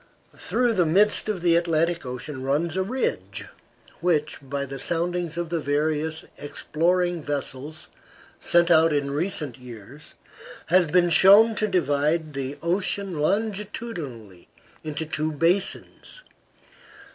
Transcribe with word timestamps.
Through 0.35 0.73
the 0.73 0.85
midst 0.87 1.29
of 1.29 1.43
the 1.43 1.55
Atlantic 1.55 2.07
Ocean 2.07 2.41
runs 2.41 2.75
a 2.75 2.81
ridge, 2.81 3.45
which, 3.99 4.39
by 4.41 4.65
the 4.65 4.79
soundings 4.79 5.37
of 5.37 5.49
the 5.49 5.59
various 5.59 6.25
exploring 6.39 7.21
vessels 7.21 7.87
sent 8.39 8.71
out 8.71 8.93
in 8.93 9.11
recent 9.11 9.59
years, 9.59 10.15
has 10.69 10.87
been 10.87 11.11
shown 11.11 11.53
to 11.53 11.67
divide 11.67 12.33
the 12.33 12.57
ocean 12.63 13.19
longitudinally 13.19 14.47
into 14.83 15.05
two 15.05 15.31
basins. 15.31 16.23